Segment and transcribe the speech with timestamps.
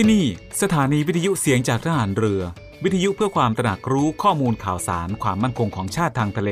[0.00, 0.26] ที่นี่
[0.62, 2.42] สถานีวิทยุเสียงจากทหารเรือ
[2.84, 6.50] วิทยุเพื่อความตระหนักรู้ข้อมูลข่าวสารความมั่นคงของชาติทางทะเล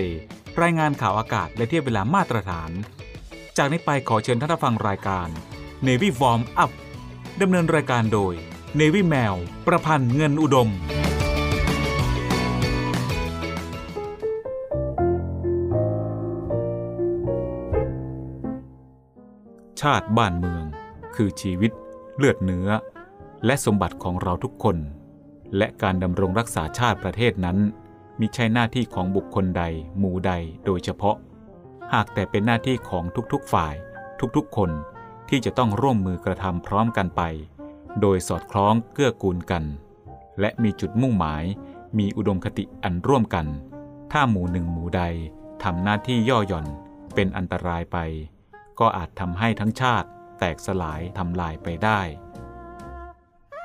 [0.62, 2.70] รายงานข่าวอากาศและเทียบเวลามาตรฐาน
[3.56, 5.28] จากนี้ไปขอเชิญท่านฟังรายการ
[5.86, 6.72] Navy Warm Up
[7.40, 8.34] ดำเนินรายการโดย
[8.80, 9.34] Navy แมว
[9.66, 10.70] ประพันธ์เงินอุดม
[19.80, 20.64] ชาติบ้านเมือง
[21.16, 21.70] คือชีวิต
[22.16, 22.70] เลือดเนื้อ
[23.44, 24.76] และสมบัติของเราทุกคน
[25.56, 27.58] และการดำรงรักษาชาติประเทศนั้น
[28.20, 29.64] มิใช่หน้าที่ของบุคคลใด
[29.98, 30.32] หมู่ใด
[30.64, 31.16] โดยเฉพาะ
[31.92, 33.74] หากแต่เป็นหน้าที่ของทุกๆฝ่าย
[34.36, 34.70] ทุกๆ คน
[35.28, 37.22] ที่จะต้องร่วมมือกระทำพร้อมกันไป
[38.00, 39.64] โดยสอดคล้องเกื้อกูลกัน
[40.40, 41.44] และมีจุดมุ่งหมาย
[41.98, 43.46] มีอุดมคติอันร่วมกัน
[44.12, 45.02] ถ้าหมู่หนึ่งหมู่ใด
[45.64, 46.66] ทำหน้าที่ย่อหย่อน
[47.14, 47.98] เป็นอันตรายไป
[48.80, 52.00] ก็อาจทำให้ทั้งชาติแตกสลายทำลายไปได้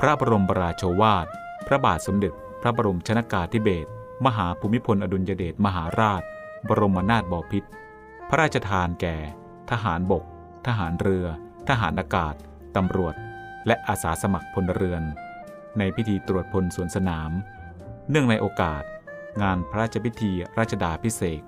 [0.03, 1.27] พระบรมราโชวาท
[1.67, 3.89] พระบาทสมเด็จ พระบรมชนากาธิเบศร
[4.25, 6.23] มหาภูมิพลอดุลยเดชมหาราช
[6.67, 7.69] บรมนาถบพิตร
[8.29, 9.17] พระราชทานแก่
[9.71, 10.23] ทหารบก
[10.67, 11.25] ทหารเรือ
[11.69, 12.35] ทหารอากาศ
[12.75, 13.15] ตำรวจ
[13.67, 15.03] และอาสาสมัครพลเรือน
[15.77, 17.31] ในพิธีตรวจพลสวนสนาม
[18.09, 18.83] เนื่องในโอกาส
[19.41, 21.43] งานพระราชพิธีราชดาพิเศษก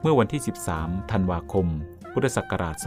[0.00, 0.42] เมื่อวันที่
[0.76, 1.66] 13 ธันวาคม
[2.12, 2.86] พุทธศักราช 2511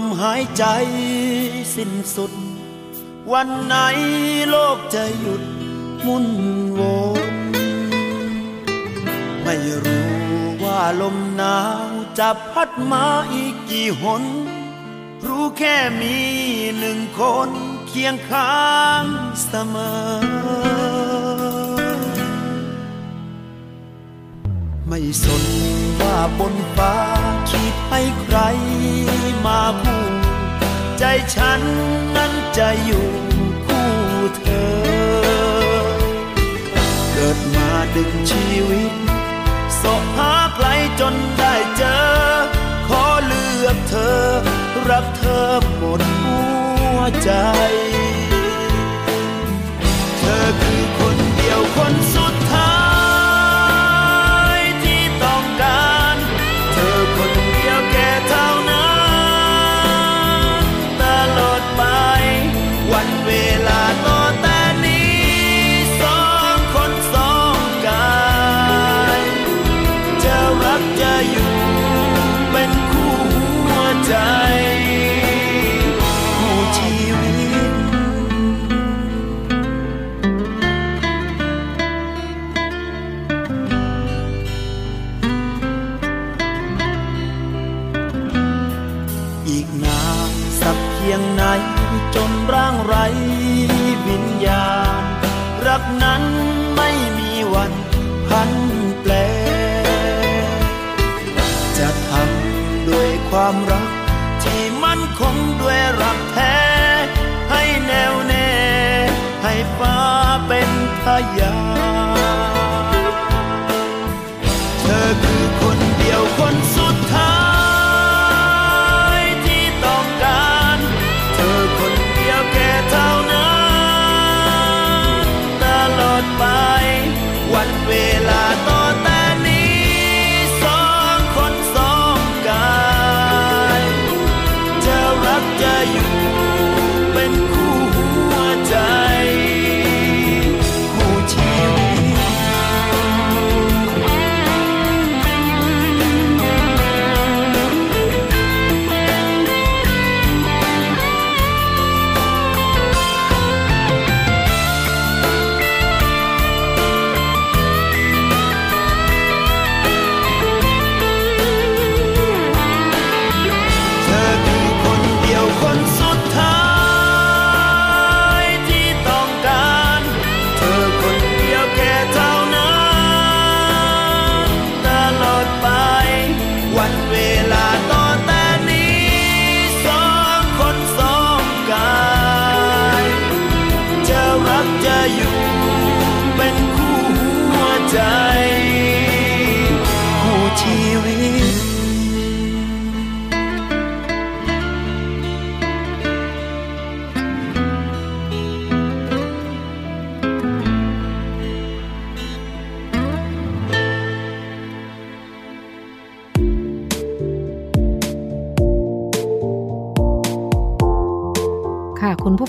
[0.00, 0.64] มหายใจ
[1.74, 2.32] สิ้นสุด
[3.32, 3.76] วันไหน
[4.50, 5.42] โลกจะหยุด
[6.06, 6.26] มุน
[6.78, 6.80] ว
[7.32, 7.34] น
[9.42, 10.10] ไม่รู้
[10.62, 14.24] ว่าลมหนาวจะพัดมาอีกกี่หน
[15.26, 16.16] รู้แค่มี
[16.78, 17.50] หนึ่งคน
[17.88, 18.64] เคียงข้า
[19.02, 19.04] ง
[19.46, 20.93] เสมอ
[24.88, 25.44] ไม่สน
[26.00, 26.96] ว่าบนฟ้า
[27.50, 28.38] คิดให้ใคร
[29.44, 30.04] มาคู่
[30.98, 31.60] ใจฉัน
[32.16, 33.08] นั้นจะอยู่
[33.66, 33.92] คู่
[34.36, 34.74] เธอ
[37.12, 38.92] เกิดมาดึงชีวิต
[39.80, 40.66] สอบหาใคร
[41.00, 41.98] จนได้เจอ
[42.88, 44.22] ขอเลือกเธอ
[44.88, 46.38] รักเธอหมดหั
[46.96, 47.30] วใจ
[50.18, 52.83] เธอคือคนเดียวคนสุดท้าย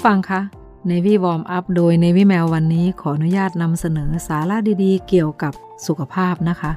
[0.05, 0.41] ฟังคะ
[0.89, 5.53] Navy Warm Up โดย Navy Mail วันนี้ขออนุญาตนำเสนอสาระดีๆ เกี่ยวกับ
[5.87, 6.71] สุขภาพนะคะ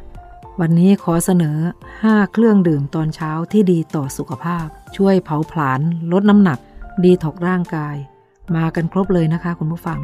[0.60, 1.56] วันนี้ขอเสนอ
[1.96, 4.66] 5 เครื่องดื่มตอนเช้าที่ดีต่อสุขภาพ
[4.96, 5.80] ช่วยเผาผลาญ
[6.12, 6.58] ลดน้ำหนัก
[7.04, 7.96] ดีถกร่างกาย
[8.56, 10.00] มากันครบเลยนะคะคุณผู้ฟัง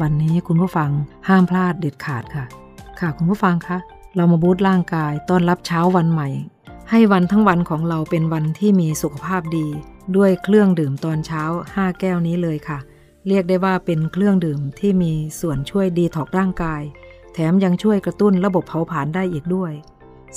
[0.00, 0.90] วันนี้คุณผู้ฟัง
[1.28, 2.44] ห้ามพลาดเด็ดขาดค่ะ
[3.00, 3.78] ค่ะคุณผู้ฟังคะ
[4.16, 6.28] เรามาบูตร่างกายต้อนรับเช้าวันใหม่
[6.90, 9.68] ให้วันทั้งวันของเราเป็นวันที่มีสุขภาพดี
[10.16, 12.78] ด้วยเครื่องดื่มตอนเช้า 5 แก้วนี้เลยค่ะ
[13.26, 16.82] เรียกได้ว่าเป็นเครื่องดื่มที่มีส่วนช่วยดีถอกร่างกาย
[17.32, 19.72] แถมยังช่วยกระตุ้นระบบเผาผลาญได้อีกด้วย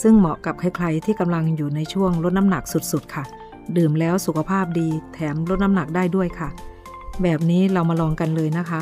[0.01, 3.23] ซึ่งเหมาะกับใครๆที่กำลังอยู่ในช่วงลดน้ำหนักสุดๆ ค่ะ
[3.77, 6.49] ดื่มแล้วสุขภาพดี แถมลดน้ำหนักได้ด้วยค่ะ
[7.23, 8.81] แบบนี้เรามาลองกันเลยนะคะ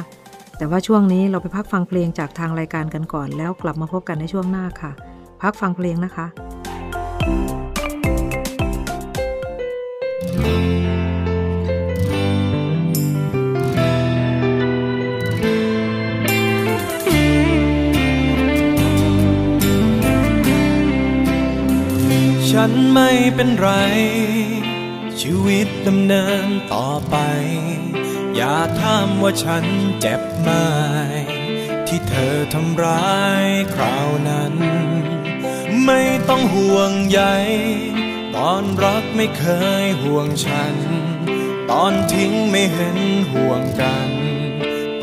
[0.58, 4.92] แต่ว่าช่วงนี้เราไปพักฟังเพลงจากทางรายการกันก่อน แล้วกลับมาพบกันในช่วงหน้าค่ะ
[5.42, 6.28] พักฟังเพลงนะคะ
[22.62, 23.70] ฉันไม่เป็นไร
[25.22, 27.16] ชีวิตดำเนินต่อไป
[28.36, 29.66] อย่าถามว่าฉัน
[30.00, 30.50] เจ็บไหม
[31.88, 34.54] ที่เธอทำร้ายคราวนั้น
[35.86, 37.22] ไม่ต้องห่วงใย
[38.36, 39.46] ตอนรักไม่เค
[39.84, 40.76] ยห่วงฉัน
[41.72, 43.00] ตอนทิ้งไม่เห็น
[43.34, 44.10] ห่วงกัน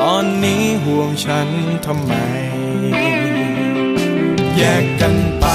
[0.01, 1.49] ตอนนี้ห่วงฉัน
[1.85, 2.13] ทำไม
[4.57, 5.45] แยกกันไป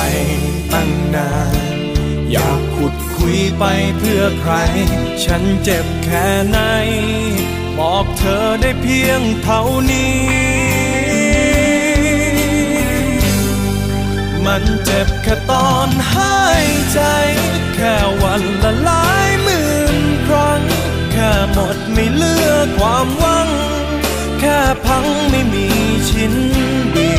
[0.72, 1.30] ตั้งนา
[1.70, 1.71] น
[2.32, 3.64] อยากขุดคุยไป
[3.98, 4.54] เพื่อใคร
[5.24, 6.58] ฉันเจ็บแค่ไหน
[7.78, 10.20] บอกเธอได้เพียงเท่านี้
[14.46, 17.00] มันเจ็บแค่ตอนหายใจ
[17.74, 20.62] แค่วันละหลายหมื่นครั้ง
[21.12, 23.48] แค่หมดไม่เหลือความหวัง
[24.40, 25.66] แค่พังไม่มี
[26.10, 26.34] ชิ้น
[26.96, 27.12] ดี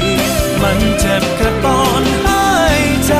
[0.62, 2.53] มันเจ็บแค่ตอนหาย
[3.14, 3.20] ใ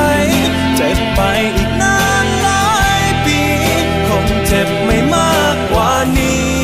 [0.76, 1.20] เจ็บไป
[1.56, 3.40] อีกนานหลายปี
[4.08, 6.54] คงเจ็บไม่มากกว่านี้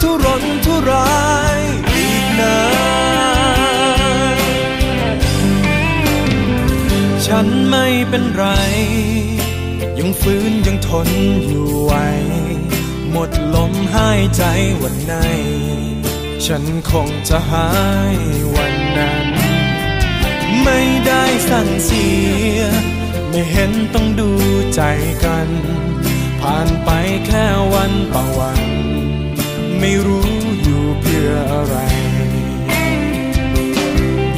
[0.00, 1.24] ทุรนทุรา
[1.56, 1.58] ย
[1.94, 2.58] อีกนา
[4.34, 4.38] น
[7.26, 8.44] ฉันไม่เป็นไร
[9.98, 11.08] ยังฟื้นยังทน
[11.48, 11.92] อยู่ไหว
[13.10, 14.42] หมดลมหายใจ
[14.82, 15.14] วันไหน
[16.46, 17.68] ฉันคงจะหา
[18.14, 18.16] ย
[18.54, 19.13] วันนั้น
[20.64, 22.06] ไม่ได้สั่งเสี
[22.56, 22.60] ย
[23.30, 24.30] ไม่เห็นต้องดู
[24.74, 24.82] ใจ
[25.24, 25.48] กัน
[26.40, 26.90] ผ่านไป
[27.26, 27.44] แค่
[27.74, 28.62] วันต่อวัน
[29.78, 30.30] ไม่รู้
[30.62, 31.76] อยู่เพื่ออะไร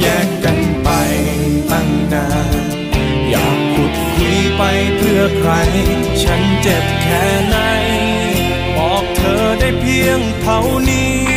[0.01, 0.89] แยกกันไป
[1.71, 2.27] ตั้งนา
[2.61, 2.63] น
[3.29, 4.63] อยากขุดคุยไป
[4.97, 5.51] เพื่อใคร
[6.23, 7.57] ฉันเจ็บแค่ไหน
[8.75, 11.36] บอกเธอได้เพียงเท่านี้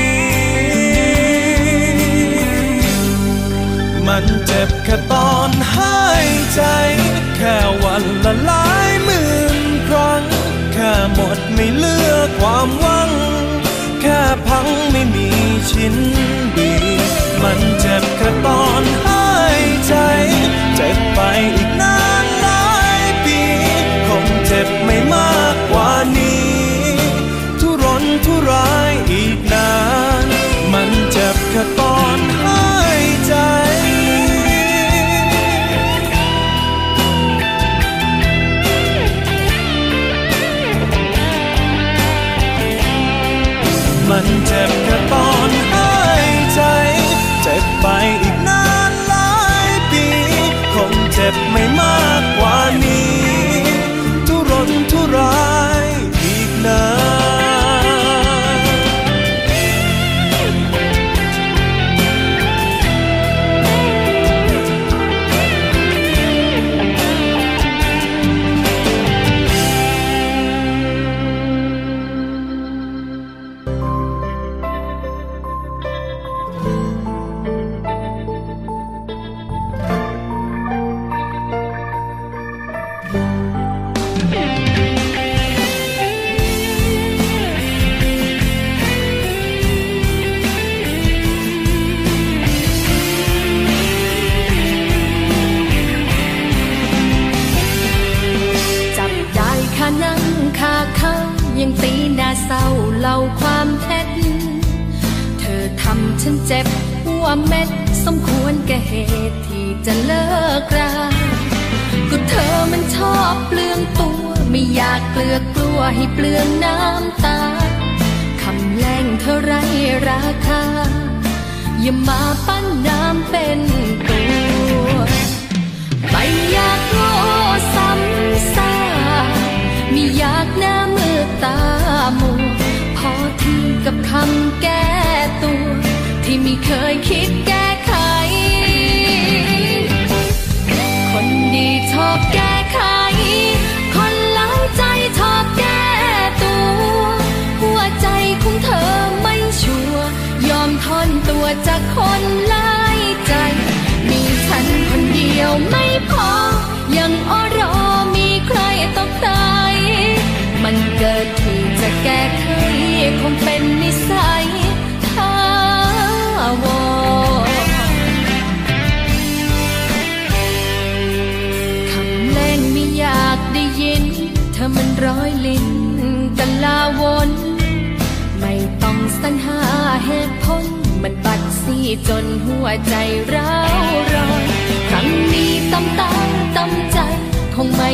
[4.12, 6.62] มันเจ็บแค่ตอนหายใจ
[7.36, 10.22] แค่วันละหลายหมื่นครั้ง
[10.72, 13.10] แค่หมดไม่เลือกความหวัง
[14.00, 15.28] แค่พังไม่มี
[15.70, 15.94] ชิ้น
[16.58, 16.74] ดี
[17.42, 19.94] มันเจ็บแค่ตอนหายใจ
[20.76, 21.20] เจ็บไป
[21.56, 23.40] อีกนานหลายปี
[24.06, 25.89] คงเจ็บไม่มากกว่า
[51.32, 53.29] บไม่มากกว่านี้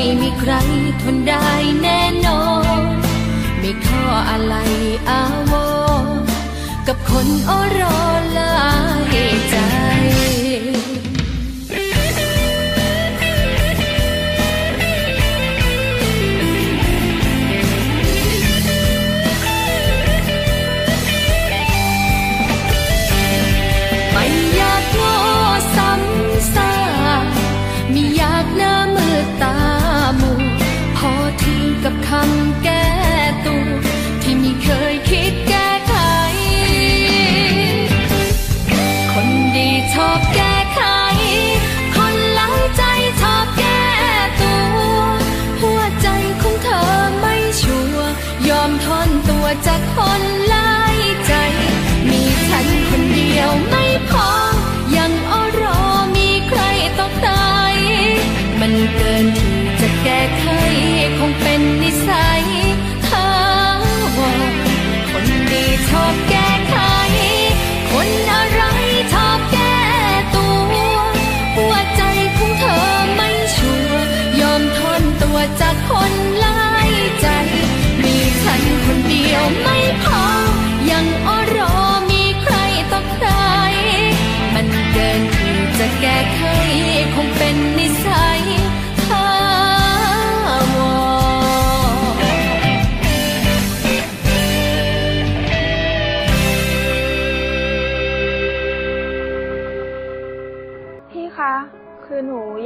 [0.08, 0.52] ม่มีใคร
[1.02, 1.48] ทนได้
[1.82, 2.42] แน่นอ
[2.80, 2.82] น
[3.58, 4.54] ไม่ข้ออะไร
[5.08, 5.52] อาว
[6.02, 6.04] ร
[6.86, 7.98] กับคนอรอ
[8.38, 8.56] ลา
[9.14, 9.16] ย
[9.50, 9.56] ใจ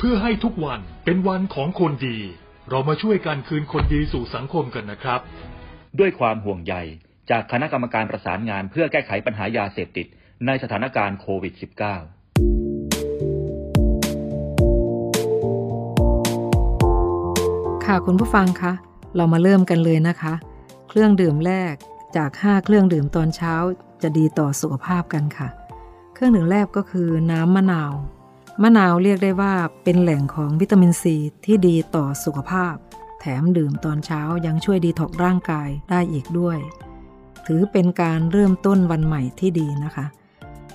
[0.00, 2.18] เพื่อให้ทุกวันเป็นวันของคนดี
[2.70, 5.20] เรามาช่วยกันคืนคนดีสู่สังคมกันนะครับ
[5.98, 6.74] ด้วยความห่วงใย
[7.30, 10.06] จากคณะกรรมการประสานงานเพื่อแก้ไขปัญหายาเสพติด
[10.46, 11.60] ในสถานการณ์โควิด -19
[17.84, 18.72] ค่ะคุณผู้ฟังคะ
[19.16, 20.34] เรามาเริ่มกันเลยนะคะ
[20.88, 21.74] เครื่องดื่มแรก
[22.16, 23.54] จาก 5 เครื่องดื่มตอนเช้า
[24.02, 25.48] จะดีต่อสุขภาพกันค่ะ
[26.14, 27.92] เครื่องดื่มแรกก็คือน้ำมะนาว
[28.62, 32.74] มะนาวเรียกได้ว่าเป็นแหล่งของวิตามินซีที่ดีต่อสุขภาพ
[33.20, 36.58] แถมดื่มตอนเช้ายังช่วยดีท็อกร่างกายได้อีกด้วย
[37.46, 40.06] ถือเป็นการเริ่มต้นวันใหม่ที่ดีนะคะ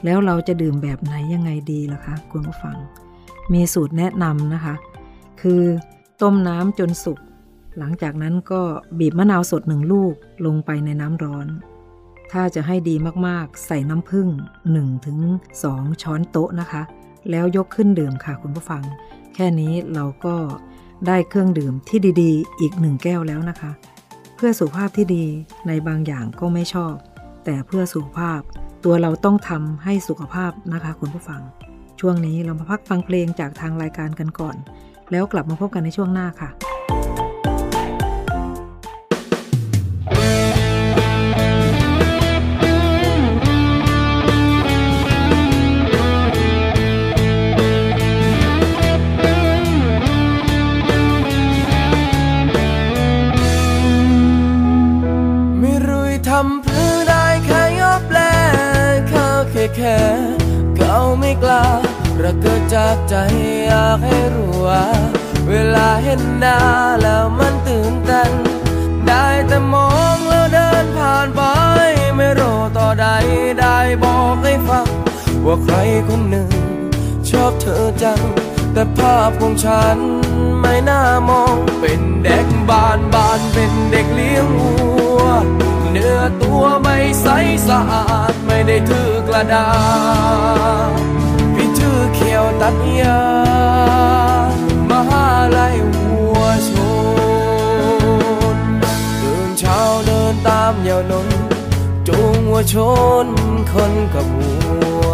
[0.03, 2.77] แล้วเราจะดื่มแบบไหนยังไงดีล่ะคะคุณผู้ฟัง
[3.53, 4.75] มีสูตรแนะนำนะคะ
[5.41, 5.63] คือ
[6.21, 7.19] ต้มน้ำจนสุก
[7.77, 8.61] หลังจากนั้นก็
[8.99, 10.13] บีบมะนาวสดหนึ่งลูก
[10.45, 11.47] ลงไปในน้ำร้อน
[12.31, 12.95] ถ้าจะให้ดี
[13.27, 14.27] มากๆ ใส่น้ำผึ้ง
[14.67, 15.19] 1ถึง
[15.61, 16.83] 2ช้อนโต๊ะนะคะ
[17.31, 18.83] แล้วยกขึ้นดื่มค่ะคุณผู้ฟัง
[19.35, 20.35] แค่นี้เราก็
[21.07, 23.71] ได้เครื่องดื่มที่ดีๆ อีกหนึ่งแก้วแล้วนะคะ
[24.35, 25.25] เพื่อสุขภาพที่ดี
[25.67, 26.93] ในบางอย่างก็ไม่ชอบ
[27.45, 28.39] แต่เพื่อสุขภาพ
[28.83, 31.41] ตัวเราต้องทำให้สุขภาพนะคะ คุณผู้ฟัง
[31.99, 34.55] ช่วงนี้เรามาพักฟังเพลงจากทางรายการกันก่อน
[35.11, 36.49] แล้วกลับมาพบกันในช่วงหน้าค่ะ
[59.75, 59.99] แค่
[60.77, 61.65] เขาไม่กล้า
[62.23, 63.15] ระเกิดจากใจ
[63.65, 64.86] อยากให้รู้ว่า
[65.49, 66.57] เวลาเห็นหน้า
[67.01, 68.31] แล้วมันตื่นเต้น
[69.07, 71.41] ได้แต่มองแล้วเดินผ่านไป
[72.17, 73.07] ไม่รู้ต่อใด
[73.59, 74.88] ได้บอกให้ฟัง
[75.45, 75.75] ว่าใคร
[76.07, 76.49] คนหนึ่ง
[77.29, 78.19] ชอบเธอจัง
[78.73, 79.97] แต่ภาพของฉัน
[80.62, 84.73] ไม่น่ามองเป็นเด็กบ้านบ้านเป็นเด็กเลี้ยงวั
[85.21, 85.25] ว
[85.95, 87.27] เนื้อตัวไม่ใส
[87.67, 89.69] สะอาดไม่ได้ถือกระดา
[90.89, 90.91] ษ
[91.56, 93.23] พี่ถือเขียวตัดยา
[94.89, 95.27] มหา
[95.58, 96.71] ลัยวัวช
[98.56, 98.58] น
[99.21, 101.27] ตื่นเช้าเดินตามยาวนน
[102.08, 102.75] จูงวัวช
[103.25, 103.27] น
[103.73, 104.56] คนกับวั
[105.08, 105.12] ว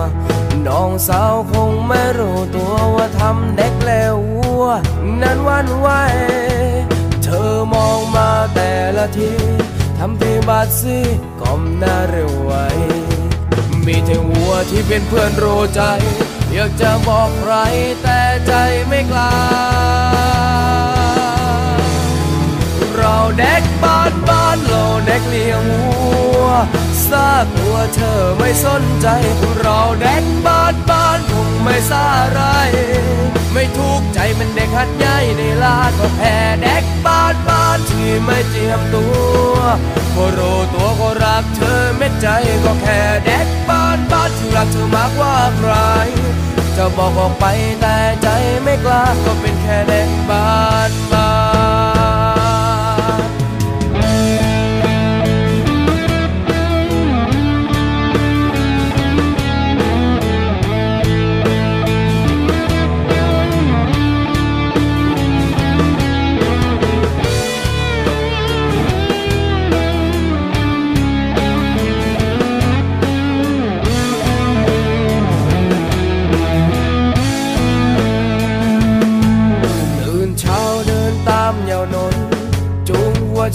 [0.68, 4.66] น้องสาวคงไม่รู้ตัวว่าทำเด็กแล้ววัว
[5.22, 5.88] นั้นวันไหว
[7.24, 9.32] เธอมองมาแต่ละที
[10.02, 10.98] ทำทีบาดซี
[11.42, 12.52] ก้มหน้าเร็วไว
[13.86, 15.82] มีแต่วัวที่เป็นเพื่อนรู้ใจ
[16.54, 17.54] อยากจะบอกใคร
[18.04, 18.54] แต่ใจ
[18.88, 19.36] ไม่กล้า
[22.96, 25.98] เราเด็กบ้านบ้านเราเด็กเลี้ยงวั
[26.42, 26.46] ว
[27.10, 29.08] ซากตัวเธอไม่สนใจ
[29.60, 32.42] เราเด็กบ้านบ้านคงไม่ซาไร
[33.54, 39.29] ไม่ทุกข์ใจมันเด็กหัดใหญ่ในลาดก็แพ้เด็กบ้านบ้านที่ไม่เจียมตัว
[40.16, 42.28] ก็รู้ตัวก็รักเธอเม็ดใจ
[42.64, 45.74] ก็แค่เด็กบ้านบ้านที่รักเธอมากกว่าใคร
[46.78, 47.46] จะบอกออกไป
[47.82, 48.28] แต่ใจ
[48.64, 50.52] ไม่กล้าก็เป็นแค่เด็กบ้า
[50.90, 51.49] นบ้าน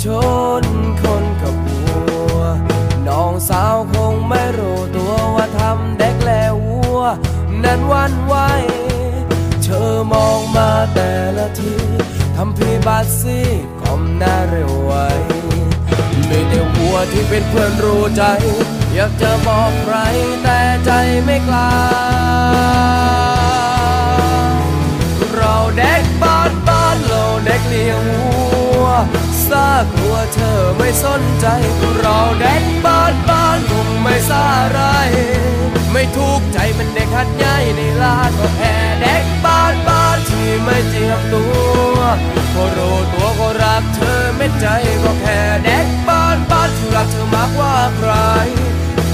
[0.04, 0.06] ช
[0.62, 0.64] น
[1.02, 1.84] คนกับวั
[2.34, 2.38] ว
[3.08, 7.00] น้องสาวคงไม่รู้ตัวว่าทำเด็กแล้ววัว
[7.64, 8.34] นั้นวันไหว
[9.62, 11.74] เธอมองมาแต่ละที
[12.36, 13.38] ทำพี่บาดซี
[13.80, 14.92] ก้มหน้าเร็วไว
[16.28, 18.22] มีแต่วัวที่เป็นเพื่อนรู้ใจ
[18.94, 19.96] อยากจะบอกใคร
[20.42, 20.90] แต่ใจ
[21.24, 21.70] ไม่กล้า
[25.32, 31.46] เราเด็กากลัวเธอไม่สนใจ
[31.98, 34.80] เราเด็กบ้านบ้านคงไม่ซาไร
[35.92, 41.44] ไม่ทุกข์ใจมันเด็กหัดใหญ่ในลาดก็แค่เด็กบ้านบ้านที่ไม่เจียมตั
[41.94, 41.98] ว
[42.54, 44.66] ก็รู้ตัวก็รักเธอเม็ดใจ
[45.02, 48.12] ก็แค่เด็กบ้านบ้านที่รักเธอมากว่าใคร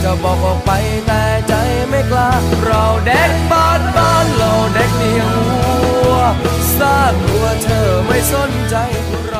[0.02, 0.70] จะบอกออกไป
[1.06, 1.54] แต่ใจ
[1.88, 2.30] ไม่กล้า
[2.64, 6.16] เราเด็กบ้านบ้านเราเด็กเลี้ยงวัว
[6.78, 8.76] ซากลัวเธอไม่สนใจ
[9.28, 9.34] เร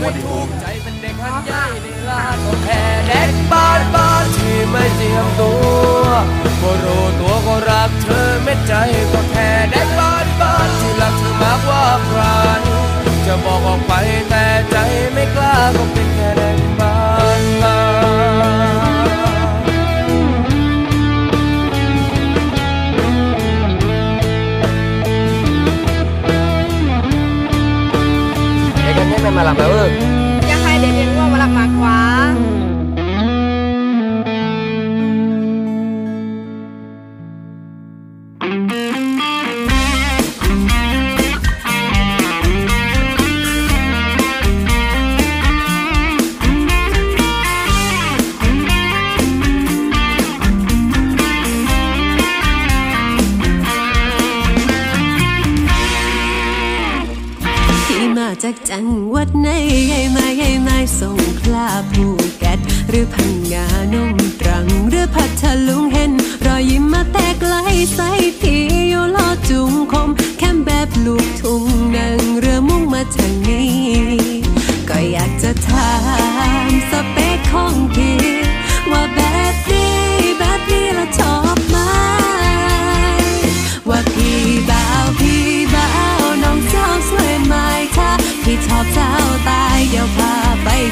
[0.00, 5.52] ไม่ถูกใจเป็นเด็กหัดใหญ่ในลาดก็แค่เด็กบ้านบ้านที่ไม่เจียมตั
[6.00, 6.04] ว
[6.62, 8.72] ก็รู้ตัวก็รักเธอเม็ดใจ
[9.12, 12.20] ก็แค่เด็กบ้านบ้านที่รักเธอมากกว่าใคร
[13.26, 13.92] จะบอกออกไป
[14.28, 14.76] แต่ใจ
[15.12, 16.97] ไม่กล้าก็เป็นแค่เด็กบ้าน
[29.28, 30.17] malam bawa
[59.36, 62.06] ใหญ่มาใหญ่มาส่งคลาภู
[62.38, 66.12] เก็ตหรือพังงานุ่มตรัง หรือพัทลุงเห็น
[66.46, 67.54] รอยยิ้มมาแต่ไกล
[67.94, 68.10] ใส่
[68.40, 71.64] พี่อยู่ลอจุงคม แค่แบบลูกทุ่ง
[71.96, 73.70] นังเรือมุ่งมาทางนี้
[74.88, 75.90] ก็อยากจะถา
[76.68, 78.47] มสเปคของพี่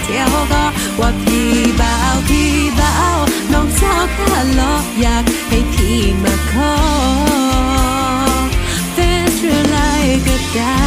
[0.07, 0.65] เที่ยวก็
[1.01, 3.19] ว่าพี่บ่าวพี่บ่าว
[3.53, 6.75] น้องสาวข้าลอกอยากให้พี่มาขอ
[8.93, 8.99] เฟ
[9.31, 10.81] ซหรือไลน์ก็ได้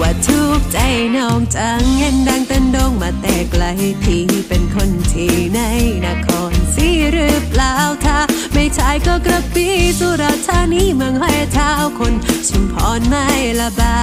[0.00, 0.78] ว่าทุกใจ
[1.16, 3.64] น้องจังเห็นดังเต้นดงมาแต่ไกล
[4.02, 5.60] พี่เป็นคนที่ใน
[6.06, 8.18] นครศรีหรือเปล่าถ้า
[8.54, 9.66] ไม่ใช่ก็กระปี
[9.98, 12.14] สุราษฎร์ธานีเมืองห้อยเท้าคน
[12.48, 13.26] ชุมพรไม่
[13.60, 13.96] ละบา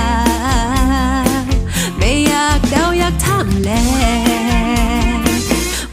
[1.29, 1.34] ไม่
[2.27, 3.71] อยากเดาอยากทำแล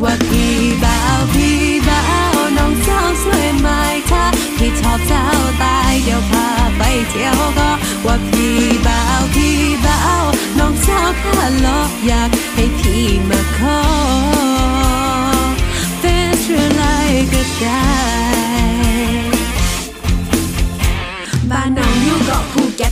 [0.03, 0.55] ว่าพี่
[0.85, 1.59] บ่าวพี่
[1.89, 3.69] บ่าวน้องสาวสวยไหม
[4.11, 4.25] ถ้า
[4.59, 7.71] พี่ชอบสาวตายเดี๋ยวพาไปเที่ยวก็
[8.07, 8.57] ว่าพี่
[8.87, 9.57] บ่าวพี่
[9.87, 10.25] บ่าว
[10.59, 13.81] น้องสาวข้าลอกอยากให้พี่มาขอ
[15.99, 16.05] เฟ
[16.39, 17.85] ซหรือไลน์ก็ได้
[21.51, 22.45] บ้านน้องอยู่เกาะ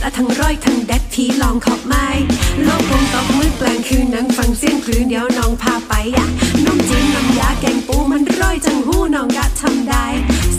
[0.03, 2.07] อะทั้งร้อยทั้งแดดที่ลองขอบไม้
[2.63, 6.27] โลกคงตกมือกลางคืนนั่งฟังเสียงคลื่นเดี๋ยวน้องพาไปอะ
[6.65, 10.05] น้องจีนน้ำยาแกงปูมันร้อยจังหูน้องกะทำได้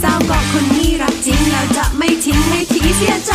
[0.01, 3.33] สาวเกาะคนนี้รักจริงแล้วจะไม่ทิ้งให้ทีเสียใจ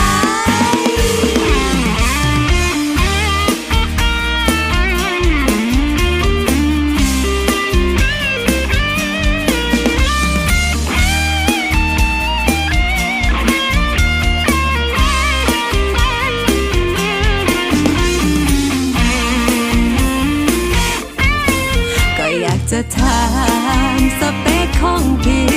[24.80, 25.48] ของพี่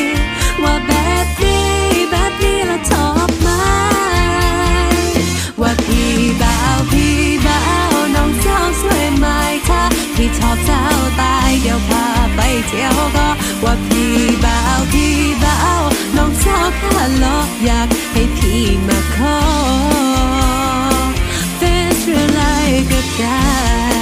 [0.63, 0.93] ว่าแบ
[1.25, 1.69] บนี้
[2.11, 3.49] แบบนี้ละชอบไหม
[5.61, 9.27] ว่าพี่บ่าวพี่บ่าวน้องสาวสวยไหม
[9.69, 9.83] ถ้า
[10.17, 12.07] พี่ชอบสาวตายเดี๋ยวพา
[12.37, 13.29] ไปเที่ยวก็
[13.65, 15.83] ว่าพี่บ่าวพี่บ่าว
[16.17, 19.41] น้องสาวข้าลอกอยากให้พี่มาขอ
[21.57, 21.63] เฟ
[21.97, 24.00] ซหรือไลน์ก็ได้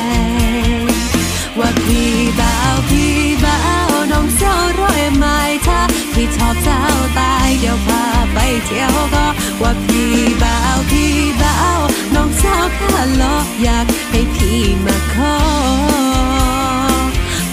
[9.68, 11.80] ว่าพี่บ่าวพี่บ่าว
[12.14, 15.38] น้องสาวข้าลอกอยากให้พี่มาขอ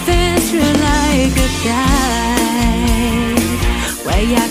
[0.04, 0.88] เป็นเรือไร
[1.36, 1.90] ก็ได้
[4.06, 4.50] ว่าอยาก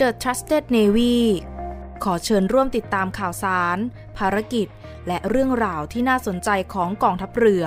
[0.00, 1.16] The Trusted Navy
[2.04, 3.78] ขอเชิญร่วมติดตามข่าวสาร
[4.18, 4.66] ภารกิจ
[5.06, 7.64] และเรื่องราวที่น่าสนใจของกองทัพเรือ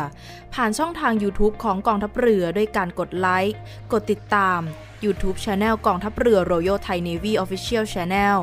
[0.53, 3.59] ผ่านช่องทาง YouTube ของกองทัพเรือด้วยการกดไลค์
[3.93, 4.59] กดติดตาม
[5.05, 8.37] YouTube Channel กองทัพเรือ Royal Thai Navy Official Channel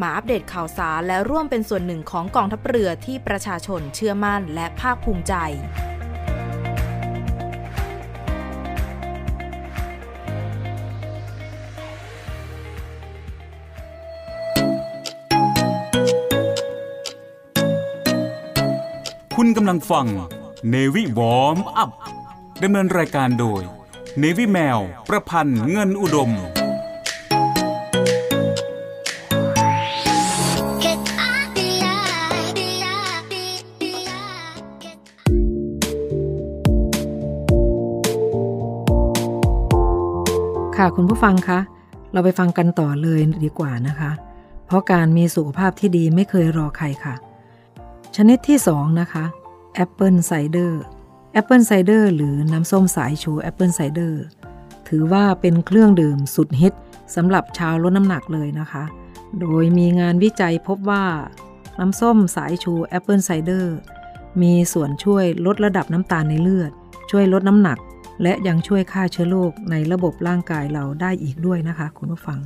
[0.00, 5.34] มาอัปเดตข่าวสารและร่วมเป็นส่วนหนึ่งของกองทัพเรือที่ประชาชนเชื่อมั่นและภาคภูมิใจ
[19.56, 20.06] กำลังฟัง
[20.74, 21.90] Navy Warm Up
[22.62, 23.62] ดำเนินรายการโดย
[24.22, 26.30] Navy แมว ประพันธ์เงินอุดม
[40.76, 41.58] ค่ะคุณผู้ฟังคะ
[42.12, 44.10] เราไปฟังกันต่อเลยดีกว่านะคะ
[44.66, 47.14] เพราะการมีสุขภาพที่ดีไม่เคยรอใครค่ะ
[48.16, 49.24] ชนิดที่2นะคะ
[49.74, 54.22] apple cider apple cider หรือน้ำส้มสายชู apple cider
[54.88, 56.74] ถือว่าเป็นเครื่องดื่มสุดฮิต
[57.14, 58.84] สำหรับชาวลดน้ำหนักเลยนะคะ
[59.40, 61.04] โดยมีงานวิจัยพบว่า
[61.80, 63.74] น้ำส้มสายชู apple cider
[64.42, 66.72] มีส่วนช่วยลดระดับน้ำตาลในเลือด
[67.10, 67.78] ช่วยลดน้ำหนัก
[68.22, 72.40] และยังช่วยฆ่าเชื้อโรคในระบบร่างกายเราได้อีกด้วยนะคะ คุณผู้ฟัง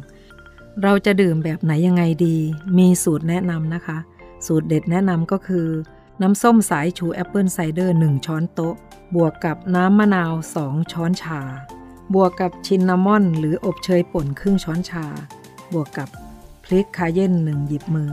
[0.83, 2.37] เราจะดื่มแบบไหนยังไงดี
[2.79, 3.99] มีสูตรแนะนำนะคะ
[4.47, 5.67] สูตรเด็ดแนะนำก็คือ
[6.23, 8.75] น้ำส้มสายชู apple cider 1 ช้อนโต๊ะ
[9.17, 11.41] บวกกับน้ำมะนาว 2 ช้อนชา
[12.15, 15.05] บวกกับ cinnamon หรืออบเชยป่นครึ่งช้อนชา
[15.73, 16.09] บวกกับ
[16.65, 18.13] พริก cayenne หนึ่งหยิบมือ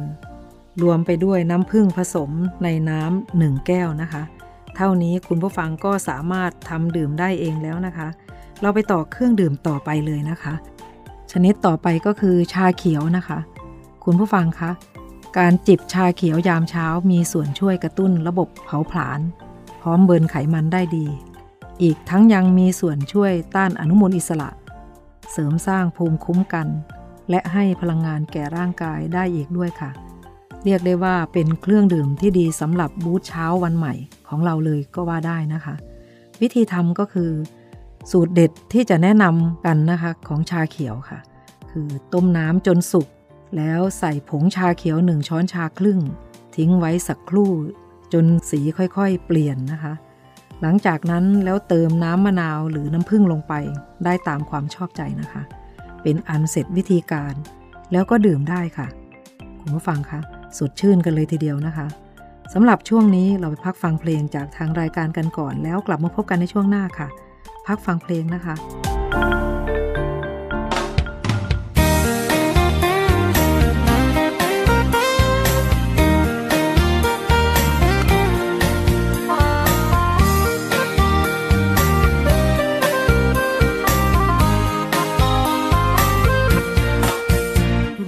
[0.82, 2.32] รวมไปด้วยน้ำผึ้งผสม
[2.64, 4.24] ในน้ำหนึ่งแก้วนะคะ
[4.76, 8.08] เท่านี้คุณผู้ฟังก็สามารถทำดื่มได้เองแล้วนะคะ
[8.62, 10.54] เราไปต่อเครื่องดื่มต่อไปเลยนะคะ
[11.32, 13.40] ชนิดต่อไปก็คือชาเขียวนะคะ
[14.04, 14.72] คุณผู้ฟังคะ
[15.38, 19.20] การจิบชาเขียวยามเช้ามีส่วนช่วยกระตุ้นระบบเผาผลาญ
[19.82, 21.08] พร้อมเบิร์นไขมันได้ดี
[21.82, 24.50] อีกทั้งยังมีส่วนช่วยต้านอนุมูลอิสระ
[25.32, 26.68] เสริมสร้างภูมิคุ้มกัน
[27.30, 29.92] และให้พลังงานแก่ร่างกายได้อีกด้วยค่ะ
[30.64, 33.94] เรียกได้ว่าเป็นเครื่องดื่มที่ดีสำหรับบูธเช้าวันใหม่
[34.30, 35.76] ของเราเลยก็ว่าได้นะคะ
[36.42, 37.32] วิธีทำก็คือ
[38.12, 41.20] สูตรเด็ดที่จะแนะนำกันนะคะของชาเขียวค่ะ
[41.72, 43.08] คือต้มน้ำจนสุก
[43.58, 46.00] แล้วใส่ผงชาเขียวหนึ่งช้อนชาครึ่ง
[46.56, 47.52] ทิ้งไว้สักครู่
[48.14, 49.94] จนสีค่อยๆ เปลี่ยนนะคะ
[50.62, 53.54] หลังจากนั้นแล้วเติมน้ำมะนาวหรือน้ำผึ้งลงไป
[54.06, 55.42] ได้ตามความชอบใจนะคะ
[56.02, 57.34] เป็นอันเสร็จวิธีการ
[57.92, 58.88] แล้วก็ดื่มได้ค่ะ
[59.60, 60.20] คุณผู้ฟังคะ
[60.58, 61.88] สดชื่นกันเลยทีเดียวนะคะ
[62.54, 67.08] สำหรับช่วงนี้เราไปพักฟังเพลงจากทางรายการกันก่อน แล้วกลับมาพบกันในช่วงหน้าค่ะ
[67.68, 68.56] พักฟังเพลงนะคะ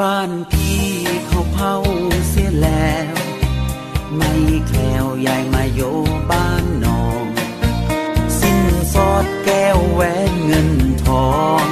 [0.02, 0.88] บ้านพี่
[1.28, 1.76] เขาเผา
[2.30, 3.16] เสียแล้ว
[4.16, 4.34] ไม่
[4.68, 5.82] แคล้วยายมาโย
[6.32, 7.26] บ้านนอง
[8.40, 8.60] สิ้น
[8.94, 10.70] สอดแก้วแหวนเงิน
[11.06, 11.66] ทอง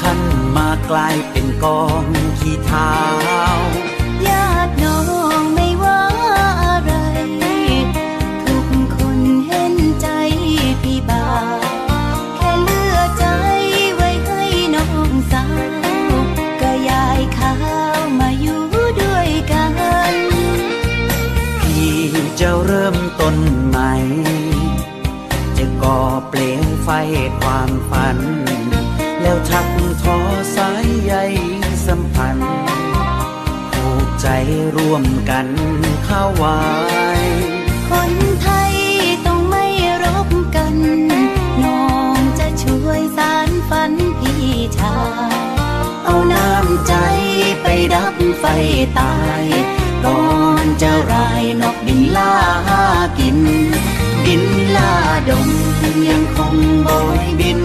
[0.00, 0.20] ขั้น
[0.56, 2.04] มากลายเป็นกอง
[2.38, 2.94] ขี้เท้า
[26.88, 26.90] ฟ
[27.40, 28.18] ความฝัน
[29.22, 29.68] แล้วทัก
[30.02, 30.18] ทอ
[30.56, 31.14] สายใย
[31.86, 32.52] สัมพันธ์
[33.72, 34.26] ผูกใจ
[34.76, 35.46] ร่วมกัน
[36.04, 36.60] เข้าไว้
[37.90, 38.74] คนไทย
[39.26, 39.66] ต้องไม่
[40.04, 40.74] รบกัน
[41.64, 44.46] น้องจะช่วยสารฝันพี่
[44.78, 44.98] ชา
[45.32, 45.36] ย
[46.04, 46.94] เอาน้ำใจ
[47.62, 48.44] ไปดับไฟ
[48.98, 49.44] ตาย
[50.04, 50.22] ก่อ
[50.64, 52.34] นจะรายนกบินล่า
[53.18, 53.38] กิน
[54.30, 54.92] บินลา
[55.28, 55.48] ดง
[56.08, 56.88] ยังคงโบ
[57.22, 57.60] ยบิน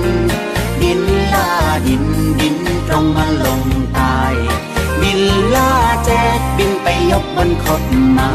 [0.81, 1.01] บิน
[1.33, 1.47] ลา
[1.87, 2.05] ดิน
[2.39, 2.55] บิน
[2.87, 3.61] ตรงมาลง
[3.97, 4.35] ตาย
[5.01, 5.21] บิน
[5.55, 5.71] ลา
[6.05, 8.33] แจ๊ดบินไปยกบนขดไม้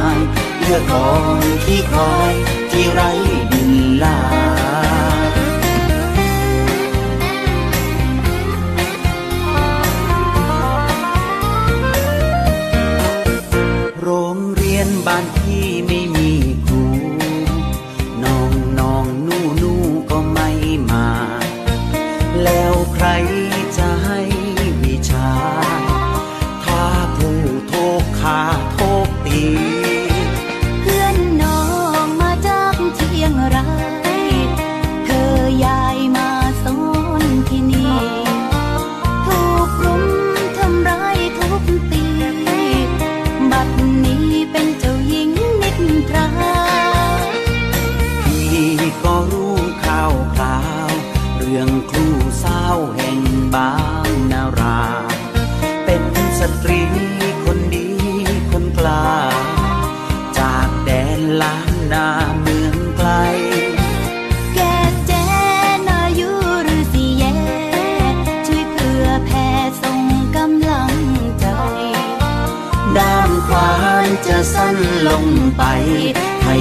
[0.61, 1.09] เลือกก่อ
[1.41, 2.33] นที่คอย
[2.71, 3.01] ที่ไร
[3.51, 3.71] บิน
[4.03, 4.19] ลา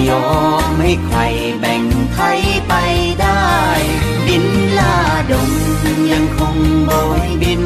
[0.09, 0.27] ยอ
[0.67, 1.19] มให้ใคร
[1.59, 2.73] แบ่งไทยไป
[3.21, 3.47] ได้
[4.27, 4.45] บิน
[4.77, 4.95] ลา
[5.31, 5.49] ดง
[6.11, 6.91] ยังคงโบ
[7.25, 7.63] ยบิน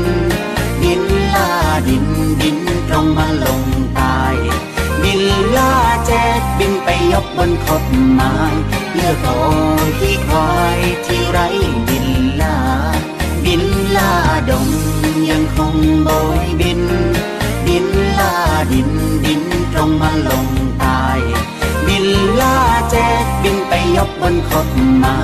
[0.82, 1.04] บิน
[1.36, 1.50] ลา
[1.88, 2.06] ดิน
[2.42, 2.58] ดิน
[2.90, 3.64] ตรงมาลง
[4.00, 4.36] ตาย
[5.04, 5.22] บิน
[5.58, 5.74] ลา
[6.06, 8.36] แจ๊ดบินไปยกบนขดไม้
[8.94, 9.28] เลือกโอ
[10.00, 11.40] ที่ควายที่ไร
[11.88, 12.08] บิน
[12.42, 12.58] ลา
[13.46, 13.64] บิน
[13.98, 14.12] ลา
[14.50, 14.68] ดง
[15.30, 16.10] ยังคงโบ
[16.46, 16.82] ยบิน
[17.66, 17.86] บิน
[18.20, 18.34] ลา
[18.72, 18.90] ดิน
[19.26, 19.42] ดิน
[19.74, 20.48] ตรงมาลง
[22.42, 22.58] ลา
[22.90, 25.20] แจ๊ดบินไปยกบนขดไม้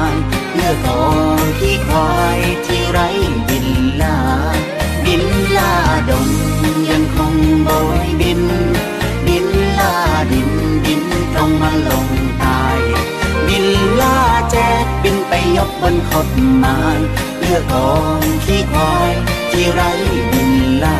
[0.51, 1.03] เพื่อขอ
[1.37, 2.99] งที่ควายที่ไร
[3.49, 3.67] บิน
[4.01, 4.17] ลา
[5.05, 5.23] บิน
[5.57, 5.71] ลา
[6.09, 6.27] ดง
[6.89, 7.69] ยังคงโบ
[8.05, 8.41] ยบิน
[9.27, 9.47] บิน
[9.79, 9.93] ลา
[10.31, 10.49] ดิน
[10.85, 11.01] ดิน
[11.33, 12.07] ตรงมาลง
[12.43, 12.79] ตาย
[13.47, 13.65] บิน
[14.01, 14.17] ลา
[14.51, 16.79] แจ๊ดบินไปยกบนขดไม้
[17.37, 19.11] เพื่อกองขี้ควาย
[19.51, 19.81] ที่ไร
[20.31, 20.51] บิน
[20.83, 20.99] ลา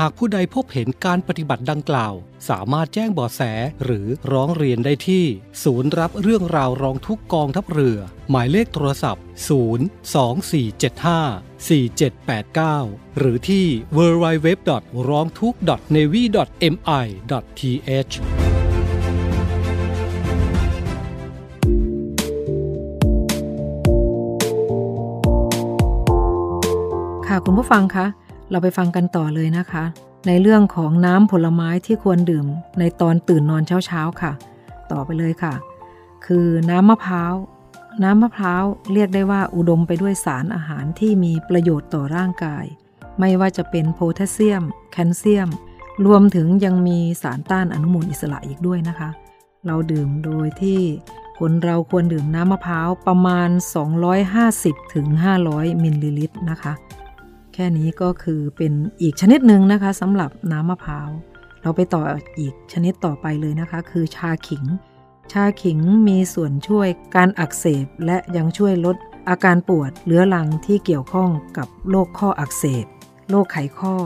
[0.00, 2.14] หากผู้ใดพบเห็นการปฏิบัติดังกล่าว
[2.48, 3.40] สามารถแจ้งเบาะแส
[3.84, 5.24] หรือร้องเรียนได้ที่
[5.64, 7.98] ศูนย์รับเรื่องราวร้องทุกกองทัพเรือ
[8.30, 9.24] หมายเลขโทรศัพท์
[11.66, 13.66] 02475 4789 หรือที่
[13.96, 14.48] www.
[15.08, 15.58] ร้องทุกข์
[15.94, 16.22] navy
[16.72, 16.74] mi
[17.30, 18.14] th
[27.26, 28.06] ค่ะคุณผู้ฟังคะ
[28.50, 29.84] เราไปฟังกันต่อเลยนะคะ
[30.26, 32.46] ในเรื่องของน้ำผลไม้ที่ควรดื่ม
[32.78, 34.32] ในตอนตื่นนอนเช้าๆค่ะ
[34.92, 35.54] ต่อไปเลยค่ะ
[36.26, 37.34] คือน้ำมะพร้าว
[38.02, 42.64] น้ำมะพร้าวเรียกได้ว่าอุดมไปด้วยสารอาหารที่มีประโยชน์ต่อร่างกาย
[43.20, 45.48] ไม่ว่าจะเป็นโพแทสเซียม แคลเซียม
[46.06, 49.10] รวมถึงยังมีสารต้านอนุมูลอิสระอีกด้วยนะคะ
[49.66, 50.80] เราดื่มโดยที่
[51.38, 53.48] คนเราควรดื่มน้ำมะพร้าวประมาณ
[54.66, 56.72] 250-500 มิลลิลิตรนะคะ
[57.58, 61.08] แค่นี้ก็คือเป็นอีกชนิดหนึ่งนะคะสำหรับน้ำมะพร้าว
[61.62, 62.02] เราไปต่อ
[62.40, 64.64] อีกชนิดต่อไปเลยนะคะ คือชาขิง
[65.32, 65.78] ชาขิง
[66.08, 68.96] มีส่วนช่วยการอักเสบ และยังช่วยลด
[69.28, 72.86] อาการปวดเรื้อรังที่เกี่ยวข้องกับโรคข้ออักเสบ
[73.30, 73.96] โรคไขข้อ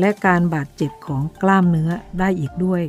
[0.00, 2.82] และการบาดเจ็บของกล้ามเนื้อได้อีกด้วย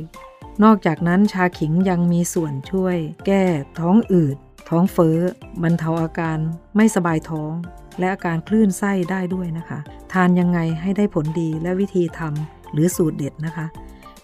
[0.62, 3.44] นอกจากนั้นชาขิงยังมีส่วนช่วย แก้
[3.78, 4.36] ท้องอืด
[4.68, 5.18] ท้องเฟ้อ
[5.62, 6.38] บรรเทาอาการ
[6.76, 7.52] ไม่สบายท้อง
[7.98, 9.78] และอาการคลื่นไส้ได้ด้วยนะคะ
[10.12, 13.66] ทานยังไงให้ได้ผลดีและวิธีทำหรือสูตรเด็ดนะคะ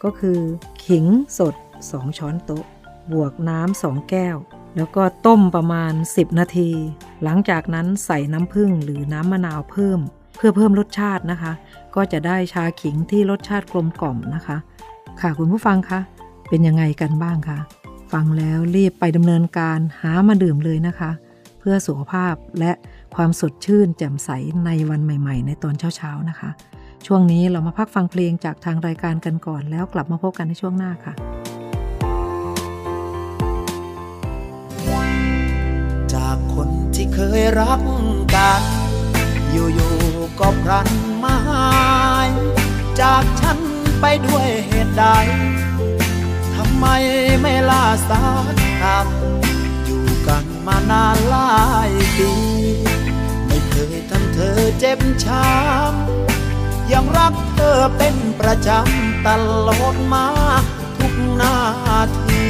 [0.02, 0.38] ก็คือ
[0.86, 1.04] ขิง
[1.38, 1.54] สด
[1.86, 2.64] 2 ช้อนโต๊ะ
[3.12, 4.36] บวกน้ำ2แก้ว
[4.76, 6.70] แล้วก็ต้มประมาณ 10 นาที
[7.22, 10.00] หลังจากนั้นใส่น้ำผึ้งหรือน้ำมะนาวเพิ่ม
[10.36, 11.52] เพื่อเพิ่มรสชาตินะคะ
[11.94, 14.56] ก็จะได้ชาขิงที่รสชาติกลมกล่อมนะคะ
[15.20, 16.00] ค่ะคุณผู้ฟังคะ
[16.48, 17.58] เป็นยังไงกันบ้างคะ
[18.12, 21.10] ฟังแล้วรีบไปดำเนินการหามาดื่มเลยนะคะ
[21.58, 22.72] เพื่อสุขภาพและ
[23.16, 24.30] ความสดชื่นแจ่มใส
[24.66, 26.50] ในวันใหม่ ๆ ในตอนเช้าๆนะคะ
[27.06, 31.14] ช่วงนี้เรามาพักฟังเพลงจากทางรายการกันก่อนแล้วกลับมาพบกันในช่วงหน้าค่ะ
[36.14, 37.80] จากคนที่เคยรัก
[38.34, 38.62] กัน
[39.52, 40.88] อยู่ๆก็พลัน
[41.22, 41.68] มาหา
[42.26, 42.28] ย
[43.00, 43.58] จากฉัน
[44.00, 45.04] ไปด้วยเหตุใด
[46.54, 46.86] ทำไม
[47.40, 51.50] ไม่ลาสักคำอยู่กันมานานหลา
[51.88, 52.61] ยปี
[53.72, 59.28] เคยทำเธอเจ็บช้ำยังรักเธอเป็นประจำต
[59.68, 60.26] ลอดมา
[60.98, 61.56] ทุกนา
[62.24, 62.44] ที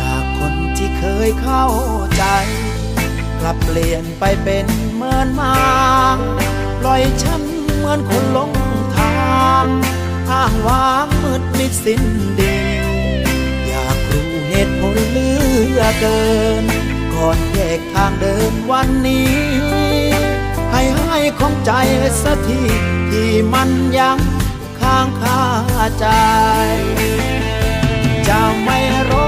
[0.00, 1.66] จากคนที่เคยเข้า
[2.16, 2.24] ใจ
[3.40, 5.54] กลับเปลี่ยนไปเป็นเหมือนมา
[6.80, 7.42] ปล่อยฉัน
[7.76, 8.52] เหมือนคนหลง
[8.96, 9.30] ทา
[9.64, 9.66] ง
[10.30, 12.02] อ้างวางมืดมิดสิ้น
[12.40, 12.45] ดี
[14.66, 15.30] ตุผลเลื
[15.78, 16.20] อเกิ
[16.62, 16.64] น
[17.14, 19.30] ก่อนแยกทางเดินวันนี้
[20.72, 21.72] ให้ให้ของใจ
[22.22, 22.60] สักที
[23.10, 24.18] ที่มันยัง
[24.80, 25.42] ค้างคา
[25.98, 26.06] ใจ
[28.28, 28.78] จะไม่
[29.10, 29.25] รอ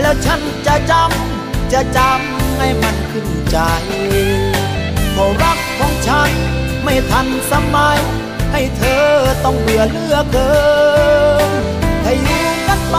[0.00, 3.58] แล้วฉันจะจำ จะจำให้มันขึ้นใจ
[5.12, 6.30] เพราะรักของฉัน
[6.84, 7.98] ไม่ทันสมัย
[8.52, 9.06] ให้เธอ
[9.44, 10.52] ต้องเบื่อเลือกเกิ
[11.60, 11.62] น
[12.04, 12.96] ถ้าอยู่กันไป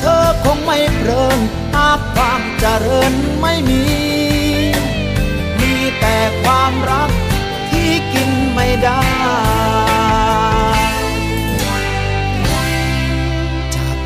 [0.00, 1.38] เธอคงไม่เพลิน
[1.74, 3.84] หากความเจริญไม่มี
[5.58, 7.10] มีแต่ความรัก
[7.70, 9.02] ที่กินไม่ได้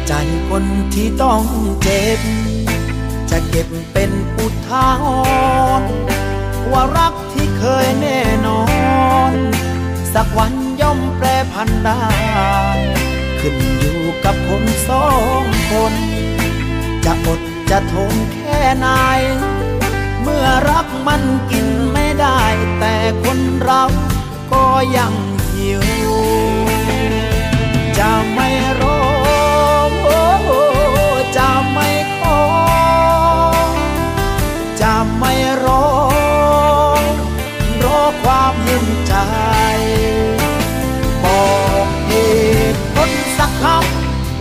[0.08, 0.12] ใจ
[0.48, 1.42] คนที่ต้อง
[1.82, 2.20] เจ็บ
[3.30, 5.04] จะเก็บเป็นอุทาห
[5.80, 5.90] รณ์
[6.72, 8.62] ว่ารักที่เคยแน่นอ
[9.30, 9.32] น
[10.14, 12.06] สักวันย่อมแปรพันได้
[13.40, 15.06] ขึ้นอยู่กับคนสอ
[15.42, 15.94] งคน
[17.04, 17.40] จะอด
[17.70, 18.88] จะทนแค่ไหน
[20.22, 22.40] เมื่อรักมันกินไม่ได้
[22.78, 23.82] แต่คนเรา
[24.52, 24.64] ก็
[24.96, 25.14] ยัง
[25.52, 25.84] หิว
[27.98, 28.45] จะไม่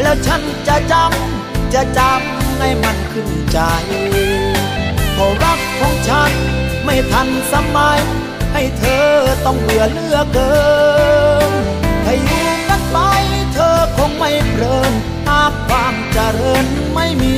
[0.02, 3.60] แล้วฉันจะจำ จะจำให้มันขึ้นใจ
[5.14, 6.32] เพราะรักของฉัน
[6.86, 8.00] ไม่ทันสมัย
[8.54, 9.08] ให้เธอ
[9.46, 10.54] ต้องเบื่อเลือกเกิ
[11.50, 11.52] น
[12.06, 12.98] ถ้าอยู่กันไป
[13.54, 14.94] เธอคงไม่เพลิน
[15.28, 17.36] หากความเจริญไม่มี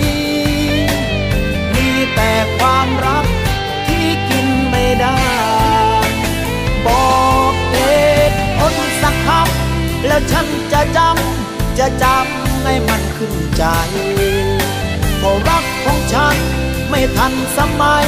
[1.74, 3.26] มีแต่ความรัก
[3.88, 5.20] ที่กินไม่ได้
[6.86, 7.08] บอ
[7.52, 7.76] กเห
[8.30, 13.64] ตุผลสักคำแล้วฉันจะจำ จะจำ ให้มันขึ้นใจ
[15.18, 16.36] เพราะรักของฉัน
[16.90, 18.06] ไม่ทันสมัย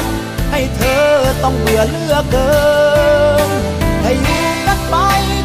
[0.50, 1.04] ให้เธอ
[1.42, 2.50] ต้องเบื่อเลือกเกิ
[3.48, 3.50] น
[4.02, 4.96] ถ้าอยู่กันไป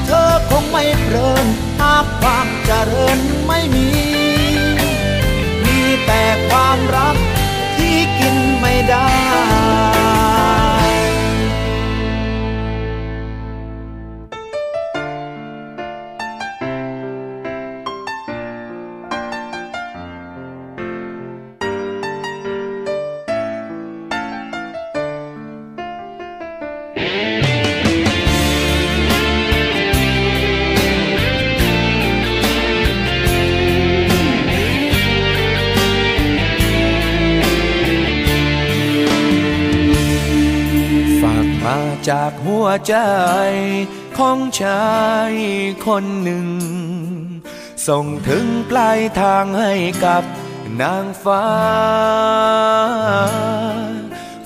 [0.05, 1.45] เธอคงไม่เพลิน
[1.81, 3.87] หากความเจริญไม่มี
[5.65, 7.15] มีแต่ความรัก
[7.77, 9.09] ที่กินไม่ได้
[42.09, 42.95] จากหัวใจ
[44.17, 44.93] ของชา
[45.31, 45.33] ย
[45.85, 46.47] คนหนึ่ง
[47.87, 49.73] ส่งถึงปลายทางให้
[50.05, 50.23] กับ
[50.81, 51.45] นางฟ้า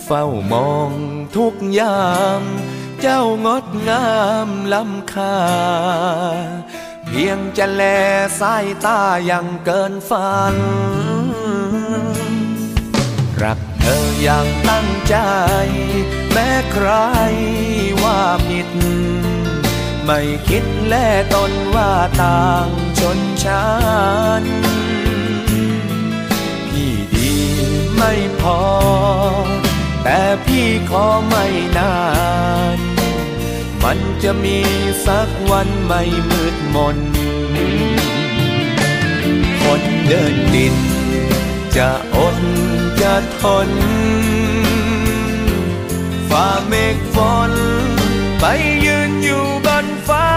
[0.05, 0.91] เฝ้ามอง
[1.35, 2.07] ทุกยา
[2.41, 2.43] ม
[3.01, 4.09] เจ้างดงา
[4.47, 5.39] มล้ำค่า
[7.05, 7.83] เพียงจะแล
[8.39, 10.55] สายตายังเกินฝัน
[13.43, 15.15] รักเธออย่างตั้งใจ
[16.31, 16.89] แม้ใคร
[18.03, 18.69] ว่าผิด
[20.05, 20.19] ไม่
[20.49, 20.95] คิดแล
[21.33, 22.67] ตนว่าต่าง
[22.99, 23.71] ชนชั้
[24.41, 24.43] น
[26.69, 27.31] พี่ดี
[27.95, 28.61] ไม่พอ
[30.03, 31.45] แต่พี่ขอไม่
[31.77, 31.97] นา
[32.77, 32.79] น
[33.83, 34.57] มันจะมี
[35.05, 36.97] สักวันไม่มืดมน
[39.61, 40.75] คนเดินดิน
[41.77, 42.37] จะอด
[43.01, 43.69] จะทน
[46.29, 47.17] ฝ่าเมฆฝ
[47.49, 47.51] น
[48.39, 48.45] ไป
[48.85, 50.29] ยืนอยู่บนฟ้า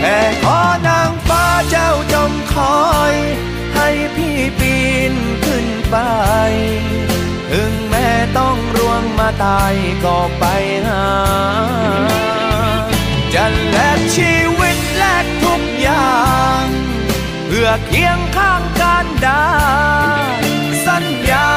[0.00, 0.58] แต่ขอ
[0.88, 3.14] นางฟ้าเจ้าจงคอย
[3.74, 4.76] ให้พี่ปี
[5.12, 5.14] น
[5.44, 5.96] ขึ้นไป
[7.50, 8.08] ถึงแม้
[8.38, 10.44] ต้องร่วงมาตายก็ไป
[10.86, 11.06] หา
[13.34, 16.18] จะแลกชีวิตแลกทุกอย่า
[16.62, 16.64] ง
[17.46, 19.46] เพื่อเคียงข้างกันได้
[20.86, 21.48] สัญญา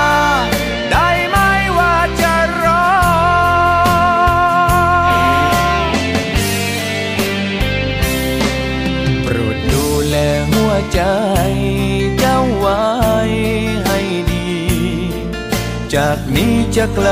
[10.94, 11.02] ใจ
[12.20, 12.86] เจ้าไว้
[13.86, 14.00] ให้
[14.32, 14.50] ดี
[15.94, 17.10] จากนี้จะไกล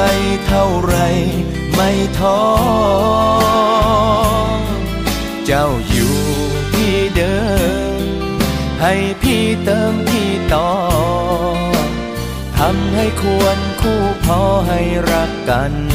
[0.48, 0.96] เท่าไร
[1.74, 2.42] ไม่ท้อ
[5.46, 6.18] เจ้าอยู่
[6.74, 7.38] ที่เดิ
[8.00, 8.02] ม
[8.82, 10.70] ให้พี่เติมพี่ต่อ
[12.58, 14.80] ทำให้ควรคู่พอให้
[15.12, 15.95] รักกันค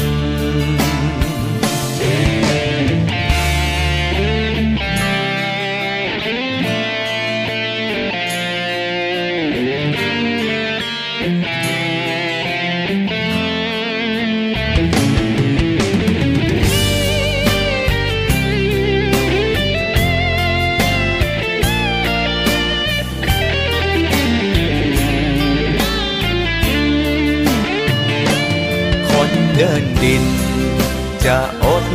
[31.25, 31.85] จะอด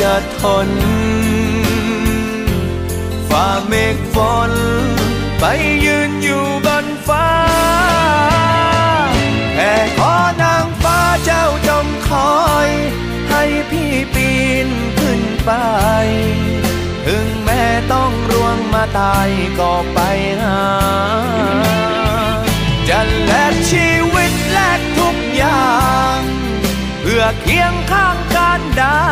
[0.00, 0.70] จะทน
[3.28, 4.16] ฝ่าเมฆฝ
[4.50, 4.52] น
[5.40, 5.44] ไป
[5.84, 7.28] ยืนอยู่บนฟ้า
[9.54, 12.68] แค่ขอนางฟ้าเจ้าจงคอย
[13.30, 14.30] ให้พี่ปี
[14.66, 14.68] น
[15.00, 15.50] ขึ้นไป
[17.06, 19.98] ถึงแม้ต้องร่วงมาตายก็ไป
[20.42, 20.62] หา
[22.88, 25.70] จะแลกชีวิตแลกทุกอย่า
[26.16, 26.18] ง
[27.00, 28.16] เพื่อเคียงข้าง
[28.78, 29.02] ได้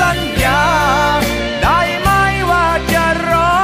[0.00, 0.62] สัญญา
[1.62, 2.10] ได้ไหม
[2.50, 3.54] ว่าจะรอ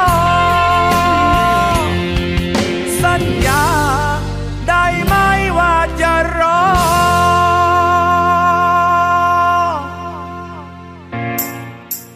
[3.05, 3.65] สัญญา
[4.69, 5.15] ได้ไหม
[5.59, 6.61] ว่าจะรอ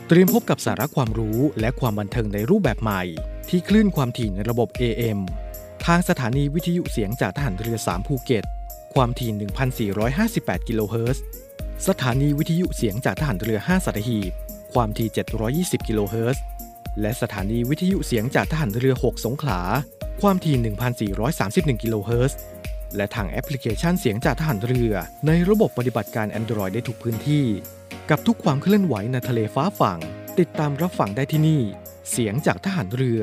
[0.08, 3.02] เตรียมพบกับสาระความรู้และความบันเทิงในรูปแบบใหม่
[3.48, 5.18] ที่คลื่นความถี่ในระบบ AM
[5.86, 8.44] ทางสถานีวิทยุเสียงจากทหารเรือ 3 ภูเก็ต
[8.94, 9.88] ความถี่
[10.20, 11.24] 1,458 กิโลเฮิรตซ์
[11.88, 14.32] สถานีวิทยุเสียงจากทหารเรือ 5สัตหีบ
[14.74, 15.08] ความถี่
[15.48, 16.44] 720 กิโลเฮิรตซ์
[17.00, 19.60] และสถานีวิทยุเสียงจากทหารเรือ 6 สงขลา
[20.22, 20.56] ความถี่
[21.20, 22.38] 1,431 กิโลเฮิรตซ์
[22.96, 24.92] และทางแอปพลิเคชันเสียงจากทหารเรือ
[25.26, 27.44] ในระบบปฏิบัติการ Android ได้ทุกพื้นที่
[28.10, 29.98] กับทุกความเคลื่อนไหวในทะเลฟ้าฝั่ง
[30.38, 31.62] ติดตามรับฟังได้ที่นี่
[32.10, 33.22] เสียงจากทหารเรือ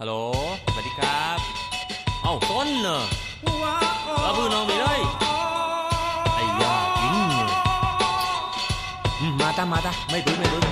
[0.00, 0.14] ฮัลโหล
[0.72, 1.38] สวัสดีครับ
[2.22, 3.02] เอ้าต้นเนอะ
[4.22, 5.00] เอาพื้นน้องไปเลย
[6.34, 7.46] ไอ้ยากินเนี่ย
[9.20, 10.62] อืมมาตามาตาไม่ปืนไม่ปืน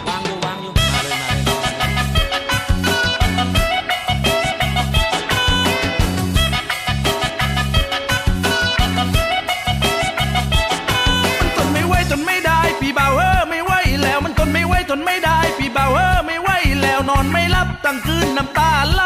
[17.88, 19.02] อนไม่หลับตั้งคืนน้ำตาไหล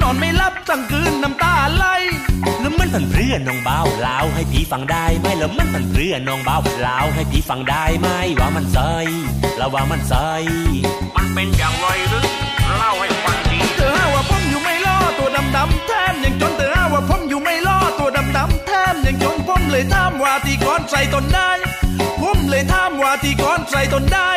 [0.00, 1.84] นอนไม่หลับตั้งคืนน้ำตาไหล
[2.60, 8.08] แล้วมันเป็นเพื่อนน้องเบาเล่าให้พี่ฟังได้ไหมแล้วมันเป็นเพื่อนน้องเบาเล่าให้พี่ฟังได้ไหม
[8.40, 8.92] ว่ามันใส่
[9.58, 10.30] แล้วว่ามันใส่
[11.16, 12.24] มันเป็นอย่างไรหรือ
[12.78, 21.50] เล่าให้ฟังทีเธอหาว่าผมอยู่ไม่ล่อตัวดำดำแทมยังจนเธอหาว่าผมอยู่ไม่ล่อตัวดำดำแทมยังจนผมเลยถามว่าที่ก่อนใส่ตนได้
[22.22, 24.30] ผมเลยถามว่าที่ก่อนใส่ตนได้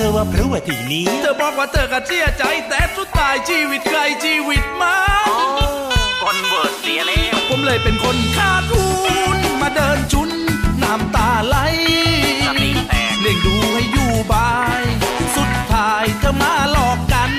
[0.00, 4.96] เธอว่าพรู้ว่าทีนี้ เธอบอกว่าเธอก็เสียใจ แต่สุดท้ายชีวิตใครชีวิตมั
[5.26, 5.28] น
[6.22, 8.84] คอนเวิร์ตเสียแล้วผมเลยเป็นคนขาดทุ
[9.36, 10.30] นมาเดินชุน
[10.82, 11.56] น้ำตาไหล
[13.20, 14.82] เลี้ยงดูให้อยู่บาย
[15.36, 17.32] สุดท้ายเธอมาหลอกกัน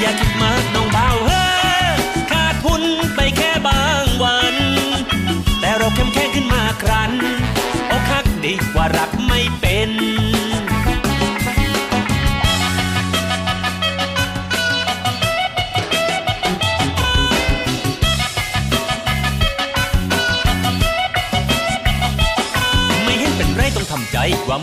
[0.00, 1.44] อย่าคิดมากน้องเบาเฮ้
[1.84, 1.88] อ
[2.32, 2.82] ขาดทุน
[3.14, 4.56] ไปแค่บางวัน
[5.60, 7.12] แต่เราเข้มแข็งขึ้นมาครั้น
[7.90, 9.92] อกหักดีกว่ารักไม่เป็น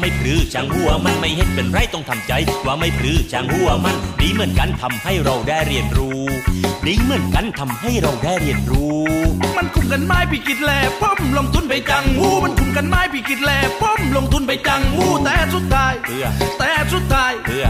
[0.04, 2.34] ไม่พรือจางหัวมันไม่เห็นเป็นไรต้องทำใจ
[2.66, 6.22] ว่าไม่พรือจางหัวมัน ดีเหมือนกันทำให้เราได้เรียนรู้
[6.86, 9.01] ดีเหมือนกันทำให้เราได้เรียนรู้
[9.58, 16.26] มันคุมกันไม้พี่กิดแหล่ป้อมลงทุนไปจังหูมันคุมกันไม้พี่กิดแหล่ป้อมลงทุนไปจังหูแต่สุดท้ายเพื่อ
[16.60, 17.66] แต่สุดท้ายเพื่อ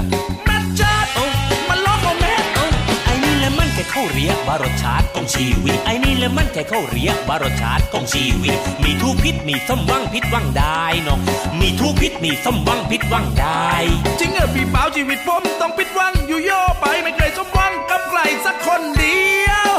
[3.84, 11.20] ค่เข้าเรียกว่ารสชาติของชีวิตไอ้นี่แหละมันแค่เข้าเรียกว่ารสชาติของชีวิต มีทุกพิษมีสมหวังพิษหวังได้เนาะ
[11.60, 13.70] มีทุกพิษมีสมหวังพิษหวังได้
[14.20, 19.72] จริงเออพี่เปล่าชีวิตผมต้องผิดหวังอยู่โย่ไปไม่เคยสมหวังกับใครสักคนเดียว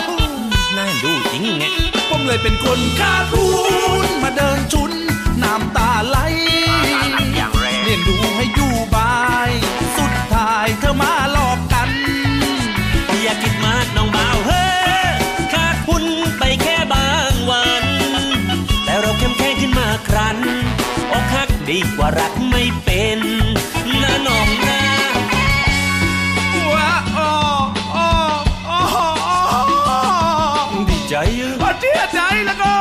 [0.77, 1.65] น่าดูจริงไง
[2.09, 3.47] ผมเลยเป็นคนขาดทุ
[4.05, 4.93] นมาเดินชุน
[5.43, 6.19] น้ำตาไหล
[7.83, 8.73] เลี้ยงดูให้อยู่
[21.71, 23.21] ดีกว่ารักไม่เป็น
[24.03, 24.81] นะน้องนะ
[26.73, 27.31] ว้าอ้อ
[27.97, 28.09] อ้อ
[28.69, 28.81] อ้อ
[29.29, 30.01] อ้อ
[30.89, 32.73] ดีใจเออพอเชื่อใจแล้วก็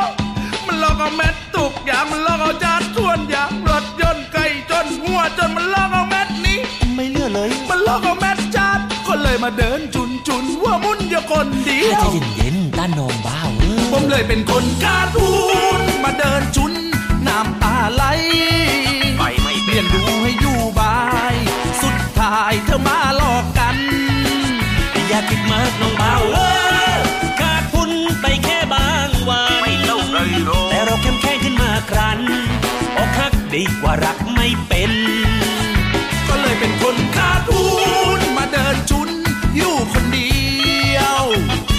[0.68, 6.60] มันลอกเอาเม็ดตุกอย่างมันลอกเอาจานส่วนอย่างรถยนต์ไก่จนหัวจนมันลอกเอาเม็ดนี้
[6.96, 15.30] ไม่เลือกเลย มันลอกเอาเม็ดจานก็เลยมาเดินจุนจุนว่ามุนอยู่คนเดียวใจเย็นๆต้านน้องบ่าวเออผมเลยเป็นคนขาดทุ
[15.80, 16.83] นมาเดินชุนน้ำตา
[17.96, 18.04] ไหล
[19.18, 20.98] ไปไม่เป็นเลี้ยงดูให้อยู่บา
[21.34, 21.36] ย
[21.82, 23.78] สุดท้ายเธอมาหลอกกัน
[25.08, 26.40] อย่าคิดมากน้องเบาเอ
[26.96, 26.98] อ
[27.40, 29.64] ขาดทุนไปแค่บางวัน
[30.70, 32.20] แต่เราเข้มแข็งขึ้นมาครั้น
[32.98, 34.92] ออกหักดีกว่ารักไม่เป็น
[36.28, 37.66] ก็เลยเป็นคนขาดทุ
[38.18, 39.10] นมาเดินชุน
[39.56, 40.32] อยู่คนเดี
[40.96, 41.22] ยว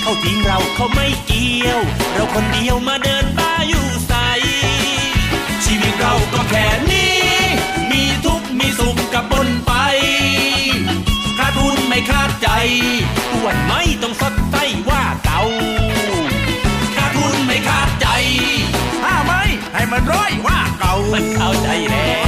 [0.02, 1.80] เขาทิ้งเราเขาไม่เกี่ยว
[2.14, 3.13] เราคนเดียวมาเดิน
[6.48, 7.14] แค่นี้
[7.90, 9.72] มีทุกข์มีสุขกับปนไป
[11.38, 12.48] ขาดทุนไม่ขาดใจ
[13.32, 14.56] อ้วนไม่ต้องสดใจ
[14.88, 15.40] ว่าเก่า
[16.96, 18.06] ขาดทุนไม่ขาดใจ
[19.02, 19.42] ถ้าไม่
[19.72, 22.23] ให้มันร้อยว่าเก่ามันเข้าใจแล้ว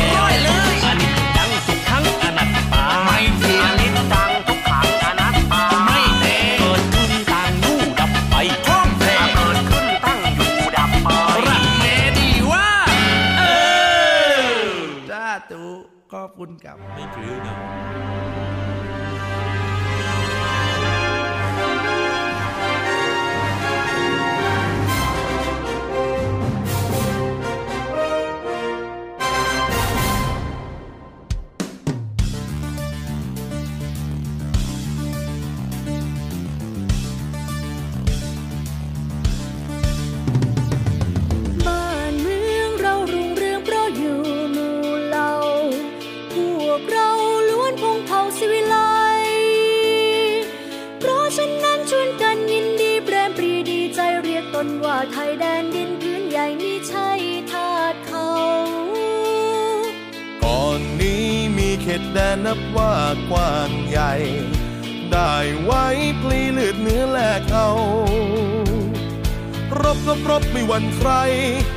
[70.77, 71.13] วนใคร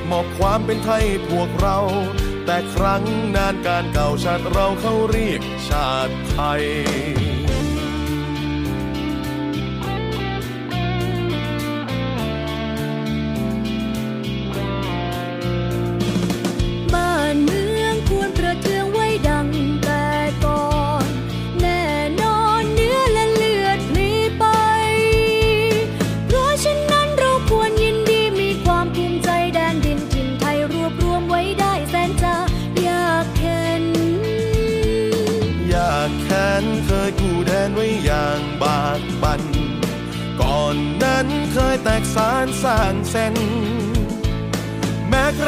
[0.10, 1.80] มอบความเป็นไทยพวกเรา
[2.46, 3.04] แต่ครั้ง
[3.36, 7.29] นานการเก่าชาติเราเขาเรียกชาติไทย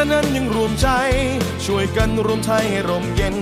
[0.02, 0.88] ระนั้นยังรวมใจ
[1.66, 3.36] ช่วยกันรวมไทยให้ร่มเย็น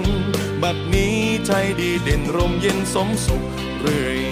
[0.61, 3.43] บัดนี้ไทยดีเด่นร่มเย็นสมสุข
[3.81, 4.28] เรื่อย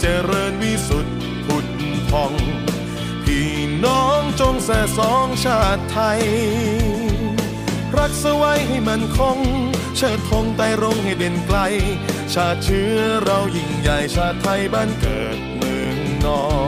[0.00, 1.16] เจริญวิสุทธิ์
[1.46, 1.66] ผุด
[2.10, 2.32] พอง
[3.24, 3.52] พี่
[3.84, 6.22] น้องจงแส่สองชาติไทย
[7.96, 9.38] รักสไว้ให้มันคง
[9.96, 11.58] เชิดธงไต่รงให้เด่นไกล
[12.34, 16.67] ชาติเชื้อเรายิ่งใหญ่ชาติไทยบ้านเกิดเมืองนอน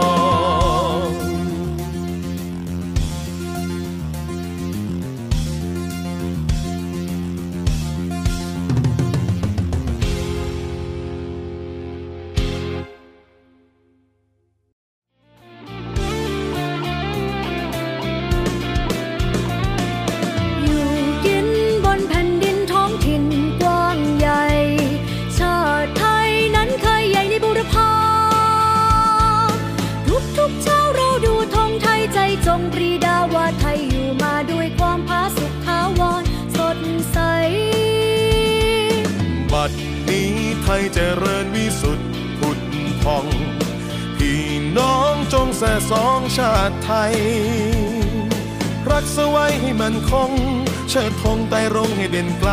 [40.93, 42.59] เจริญวิสุทธิ์ผุด
[43.03, 43.25] พอง
[44.17, 44.43] พี่
[44.77, 47.15] น้องจงแส่สองชาติไทย
[48.91, 50.31] รักษาไว้ให้มันคง
[50.89, 52.51] เชิดธงไต่รงให้เด่นไกล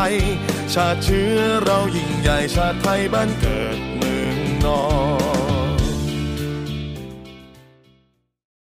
[0.74, 4.82] ชาติเชื้อเรายิ่งใหญ่ชาติไทยบ้านเกิดเมืองนอ
[5.26, 5.27] น